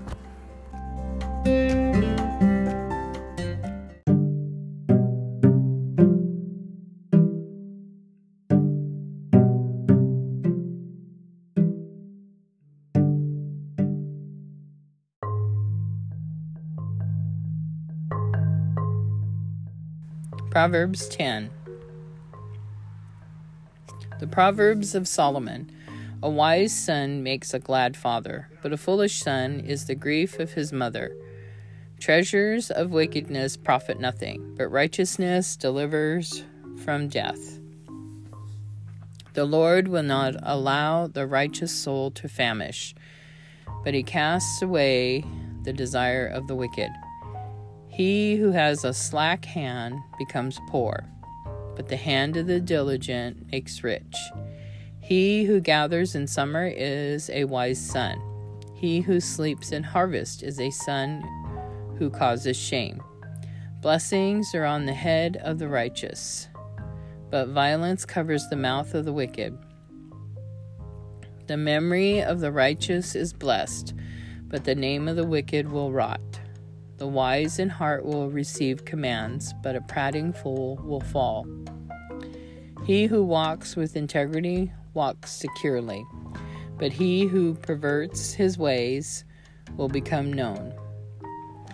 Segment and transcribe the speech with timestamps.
[20.52, 21.50] Proverbs 10
[24.20, 25.72] The Proverbs of Solomon
[26.24, 30.54] A wise son makes a glad father, but a foolish son is the grief of
[30.54, 31.16] his mother.
[32.00, 36.44] Treasures of wickedness profit nothing, but righteousness delivers
[36.84, 37.60] from death.
[39.34, 42.96] The Lord will not allow the righteous soul to famish,
[43.84, 45.24] but he casts away
[45.62, 46.90] the desire of the wicked.
[47.90, 51.06] He who has a slack hand becomes poor,
[51.76, 54.16] but the hand of the diligent makes rich.
[55.08, 58.22] He who gathers in summer is a wise son.
[58.76, 61.24] He who sleeps in harvest is a son
[61.98, 63.02] who causes shame.
[63.80, 66.50] Blessings are on the head of the righteous,
[67.30, 69.58] but violence covers the mouth of the wicked.
[71.46, 73.94] The memory of the righteous is blessed,
[74.50, 76.42] but the name of the wicked will rot.
[76.98, 81.48] The wise in heart will receive commands, but a prating fool will fall.
[82.84, 86.04] He who walks with integrity walks securely,
[86.80, 89.24] but he who perverts his ways
[89.78, 90.74] will become known.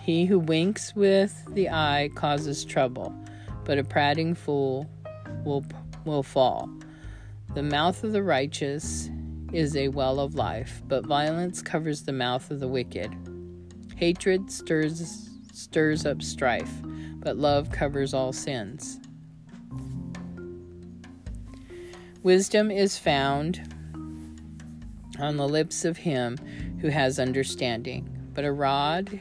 [0.02, 3.16] He who winks with the eye causes trouble,
[3.64, 4.90] but a prating fool
[5.46, 5.64] will,
[6.04, 6.70] will fall.
[7.54, 9.10] The mouth of the righteous
[9.54, 13.16] is a well of life, but violence covers the mouth of the wicked.
[13.96, 16.82] Hatred stirs, stirs up strife,
[17.20, 19.00] but love covers all sins.
[22.24, 23.62] Wisdom is found
[25.20, 26.38] on the lips of him
[26.80, 29.20] who has understanding, but a rod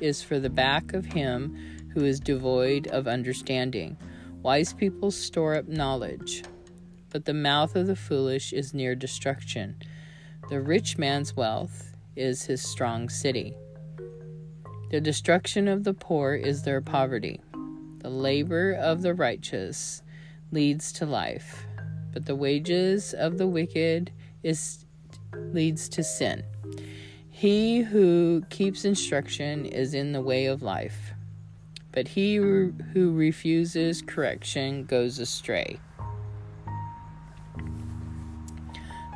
[0.00, 1.56] is for the back of him
[1.94, 3.96] who is devoid of understanding.
[4.42, 6.44] Wise people store up knowledge,
[7.08, 9.74] but the mouth of the foolish is near destruction.
[10.50, 13.56] The rich man's wealth is his strong city.
[14.90, 17.40] The destruction of the poor is their poverty.
[18.00, 20.02] The labor of the righteous
[20.50, 21.64] leads to life,
[22.12, 24.12] but the wages of the wicked
[24.42, 24.84] is
[25.34, 26.44] leads to sin.
[27.30, 31.12] He who keeps instruction is in the way of life,
[31.90, 35.80] but he who refuses correction goes astray.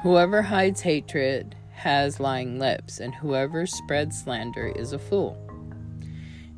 [0.03, 5.37] Whoever hides hatred has lying lips, and whoever spreads slander is a fool.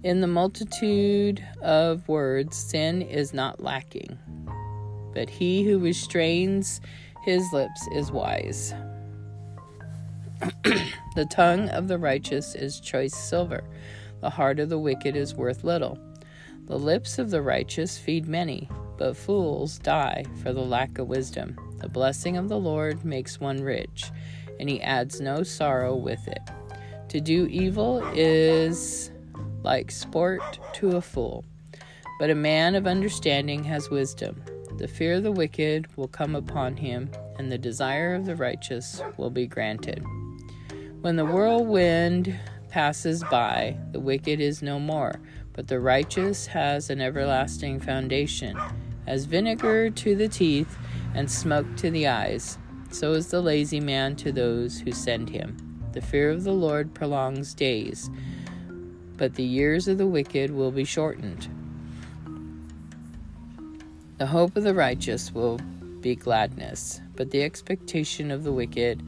[0.04, 4.18] In the multitude of words, sin is not lacking,
[5.18, 6.80] but he who restrains
[7.22, 8.72] his lips is wise.
[10.62, 13.64] the tongue of the righteous is choice silver,
[14.20, 15.98] the heart of the wicked is worth little.
[16.66, 21.58] The lips of the righteous feed many, but fools die for the lack of wisdom.
[21.80, 24.12] The blessing of the Lord makes one rich,
[24.60, 26.42] and he adds no sorrow with it.
[27.08, 29.10] To do evil is
[29.64, 31.44] like sport to a fool,
[32.20, 34.44] but a man of understanding has wisdom.
[34.78, 39.02] The fear of the wicked will come upon him, and the desire of the righteous
[39.16, 40.04] will be granted.
[41.00, 45.20] When the whirlwind passes by, the wicked is no more,
[45.52, 48.56] but the righteous has an everlasting foundation.
[49.04, 50.78] As vinegar to the teeth
[51.12, 52.56] and smoke to the eyes,
[52.92, 55.56] so is the lazy man to those who send him.
[55.90, 58.08] The fear of the Lord prolongs days,
[59.16, 61.48] but the years of the wicked will be shortened.
[64.18, 65.58] The hope of the righteous will
[66.00, 69.00] be gladness, but the expectation of the wicked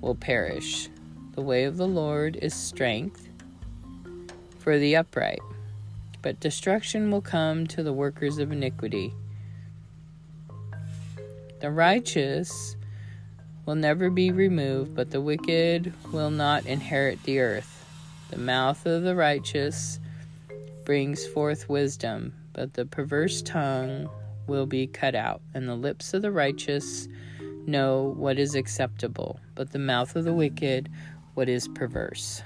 [0.00, 0.88] will perish.
[1.32, 3.28] The way of the Lord is strength
[4.58, 5.40] for the upright,
[6.22, 9.12] but destruction will come to the workers of iniquity.
[11.60, 12.76] The righteous
[13.66, 17.84] will never be removed, but the wicked will not inherit the earth.
[18.30, 20.00] The mouth of the righteous
[20.86, 24.08] brings forth wisdom, but the perverse tongue
[24.46, 27.08] will be cut out, and the lips of the righteous
[27.66, 30.88] know what is acceptable, but the mouth of the wicked
[31.34, 32.42] what is perverse.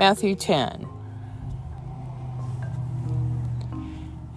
[0.00, 0.88] Matthew 10.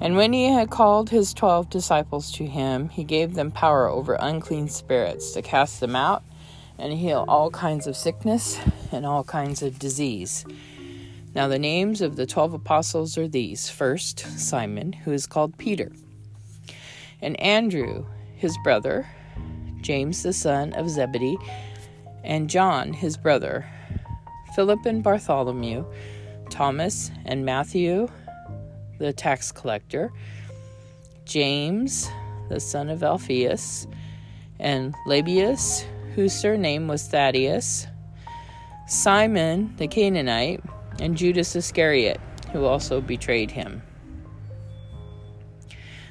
[0.02, 4.18] And when he had called his twelve disciples to him, he gave them power over
[4.20, 6.22] unclean spirits to cast them out
[6.78, 8.60] and heal all kinds of sickness
[8.92, 10.44] and all kinds of disease.
[11.34, 15.94] Now, the names of the twelve apostles are these first, Simon, who is called Peter,
[17.22, 18.06] and Andrew,
[18.36, 19.08] his brother,
[19.80, 21.38] James, the son of Zebedee,
[22.22, 23.66] and John, his brother,
[24.56, 25.86] Philip and Bartholomew,
[26.50, 28.08] Thomas and Matthew,
[29.00, 30.12] the tax collector,
[31.26, 32.10] James,
[32.50, 33.88] the son of Alphaeus,
[34.60, 37.88] and Lebbaeus, whose surname was Thaddeus,
[38.88, 40.62] Simon the Canaanite,
[41.00, 42.20] and Judas Iscariot,
[42.52, 43.82] who also betrayed him.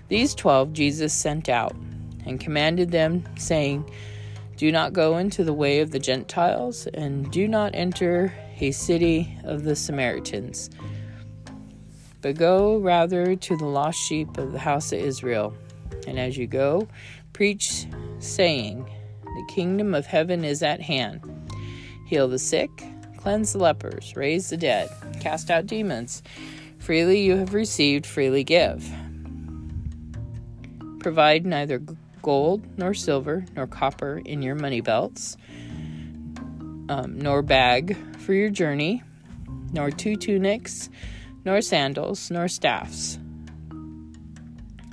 [0.09, 1.77] These twelve Jesus sent out
[2.27, 3.89] and commanded them, saying,
[4.57, 9.37] Do not go into the way of the Gentiles, and do not enter a city
[9.45, 10.71] of the Samaritans
[12.23, 15.53] but go rather to the lost sheep of the house of Israel.
[16.07, 16.89] And as you go,
[17.33, 17.87] preach,
[18.21, 18.89] saying,
[19.25, 21.21] The kingdom of heaven is at hand.
[22.07, 22.71] Heal the sick,
[23.17, 24.89] cleanse the lepers, raise the dead,
[25.21, 26.23] cast out demons.
[26.79, 28.89] Freely you have received, freely give.
[31.01, 31.83] Provide neither
[32.23, 35.37] gold, nor silver, nor copper in your money belts,
[36.89, 39.03] um, nor bag for your journey,
[39.73, 40.89] nor two tunics
[41.45, 43.19] nor sandals, nor staffs.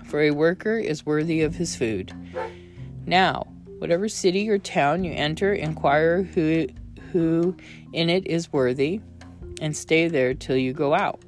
[0.06, 2.12] For a worker is worthy of his food.
[3.06, 3.48] Now,
[3.78, 6.68] whatever city or town you enter, inquire who,
[7.12, 7.56] who
[7.94, 9.02] in it is worthy,
[9.62, 11.22] and stay there till you go out.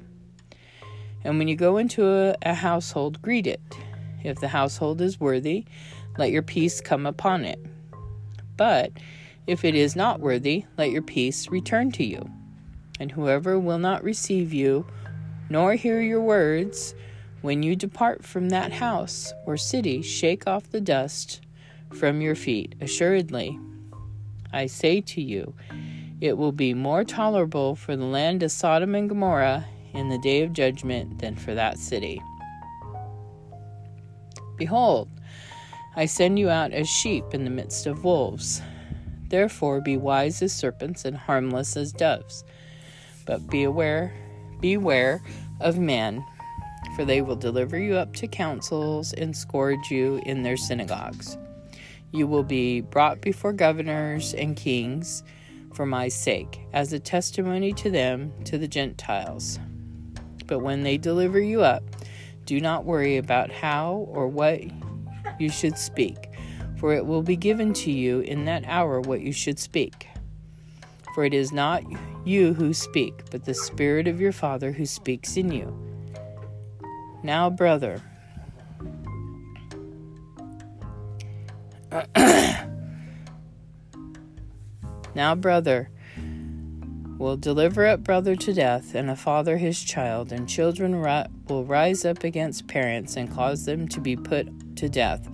[1.24, 3.60] And when you go into a, a household, greet it.
[4.24, 5.64] If the household is worthy,
[6.18, 7.58] let your peace come upon it.
[8.56, 8.92] But
[9.46, 12.30] if it is not worthy, let your peace return to you.
[13.00, 14.86] And whoever will not receive you
[15.48, 16.94] nor hear your words,
[17.42, 21.40] when you depart from that house or city, shake off the dust
[21.92, 22.74] from your feet.
[22.80, 23.58] Assuredly,
[24.52, 25.54] I say to you,
[26.20, 30.42] it will be more tolerable for the land of Sodom and Gomorrah in the day
[30.42, 32.22] of judgment than for that city.
[34.56, 35.08] Behold,
[35.94, 38.62] I send you out as sheep in the midst of wolves.
[39.28, 42.44] Therefore, be wise as serpents and harmless as doves.
[43.26, 44.14] But be aware,
[44.60, 45.22] beware
[45.60, 46.24] of men,
[46.96, 51.38] for they will deliver you up to councils and scourge you in their synagogues.
[52.10, 55.22] You will be brought before governors and kings
[55.72, 59.58] for my sake, as a testimony to them, to the Gentiles.
[60.46, 61.82] But when they deliver you up,
[62.44, 64.60] do not worry about how or what
[65.38, 66.30] you should speak,
[66.76, 70.08] for it will be given to you in that hour what you should speak.
[71.14, 71.82] For it is not
[72.24, 75.76] you who speak, but the Spirit of your Father who speaks in you.
[77.22, 78.00] Now, brother,
[85.14, 85.90] now, brother,
[87.22, 91.00] will deliver up brother to death, and a father his child, and children
[91.48, 95.26] will rise up against parents and cause them to be put to death,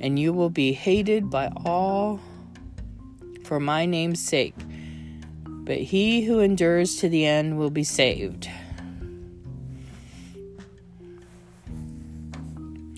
[0.00, 2.20] and you will be hated by all
[3.44, 4.54] for my name's sake
[5.70, 8.50] but he who endures to the end will be saved.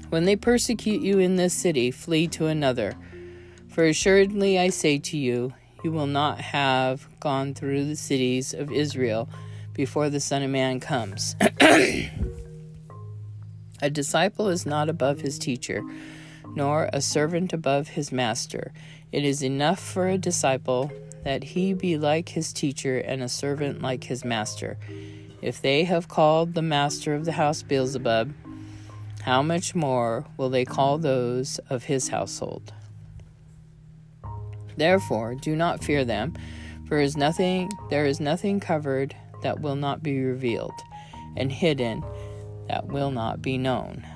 [0.08, 2.94] When they persecute you in this city, flee to another.
[3.68, 8.70] For assuredly I say to you, you will not have gone through the cities of
[8.70, 9.28] Israel
[9.74, 11.36] before the Son of Man comes.
[11.60, 12.10] a
[13.90, 15.82] disciple is not above his teacher,
[16.54, 18.72] nor a servant above his master.
[19.10, 20.92] It is enough for a disciple
[21.24, 24.78] that he be like his teacher and a servant like his master.
[25.40, 28.32] If they have called the master of the house Beelzebub,
[29.22, 32.72] how much more will they call those of his household?
[34.76, 36.35] Therefore, do not fear them,
[36.88, 40.79] for is nothing there is nothing covered that will not be revealed,
[41.37, 42.05] and hidden
[42.69, 44.07] that will not be known.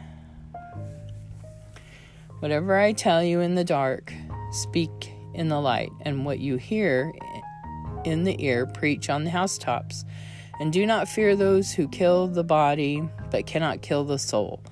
[2.40, 4.12] Whatever I tell you in the dark,
[4.52, 7.12] speak in the light, and what you hear
[8.04, 10.04] in the ear, preach on the housetops.
[10.60, 14.62] And do not fear those who kill the body, but cannot kill the soul,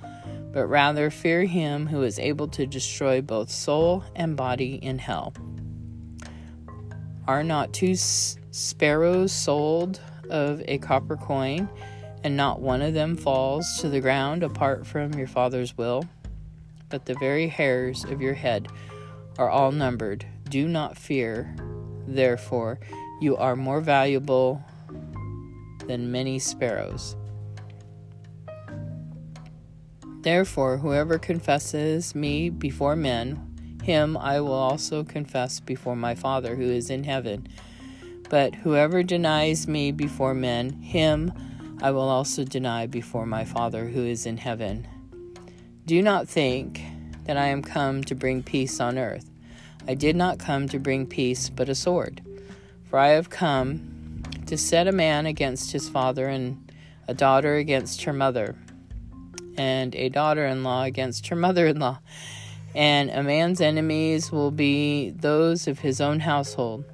[0.53, 5.35] but rather fear him who is able to destroy both soul and body in hell.
[7.27, 11.71] Are not two sparrows sold of a copper coin,
[12.23, 16.05] and not one of them falls to the ground apart from your Father's will?
[16.91, 18.69] But the very hairs of your head
[19.39, 20.27] are all numbered.
[20.51, 21.57] Do not fear,
[22.07, 22.79] therefore,
[23.23, 24.63] you are more valuable
[25.87, 27.17] than many sparrows.
[30.21, 33.54] Therefore, whoever confesses me before men,
[33.85, 37.47] him I will also confess before my Father who is in heaven.
[38.29, 41.33] But whoever denies me before men, him
[41.83, 44.89] I will also deny before my Father who is in heaven.
[45.87, 46.81] Do not think
[47.25, 49.31] that I am come to bring peace on earth.
[49.87, 52.23] I did not come to bring peace, but a sword.
[52.89, 56.73] For I have come to set a man against his father, and
[57.07, 58.57] a daughter against her mother
[59.57, 62.01] and a daughter in law against her mother in law.
[62.75, 66.85] And a man's enemies will be those of his own household.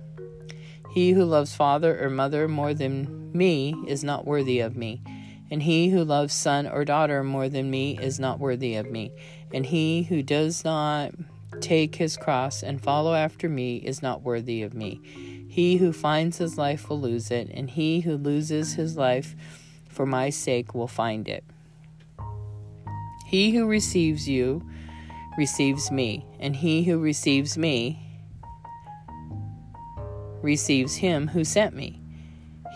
[0.90, 5.02] He who loves father or mother more than me is not worthy of me.
[5.50, 9.12] And he who loves son or daughter more than me is not worthy of me.
[9.52, 11.12] And he who does not
[11.60, 15.00] take his cross and follow after me is not worthy of me.
[15.48, 19.34] He who finds his life will lose it, and he who loses his life
[19.88, 21.44] for my sake will find it.
[23.26, 24.62] He who receives you
[25.36, 28.06] receives me, and he who receives me
[30.42, 32.00] receives him who sent me.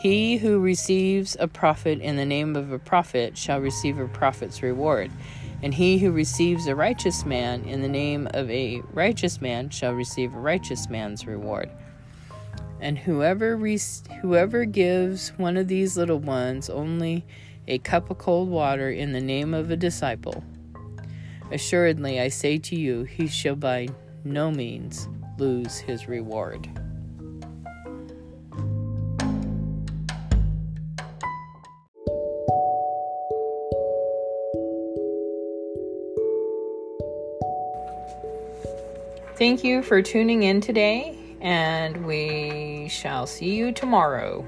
[0.00, 4.62] He who receives a prophet in the name of a prophet shall receive a prophet's
[4.62, 5.10] reward,
[5.62, 9.94] and he who receives a righteous man in the name of a righteous man shall
[9.94, 11.70] receive a righteous man's reward.
[12.80, 13.78] And whoever re-
[14.20, 17.24] whoever gives one of these little ones only
[17.66, 20.44] a cup of cold water in the name of a disciple.
[21.52, 23.88] Assuredly, I say to you, he shall by
[24.24, 25.08] no means
[25.38, 26.68] lose his reward.
[39.36, 44.46] Thank you for tuning in today, and we shall see you tomorrow.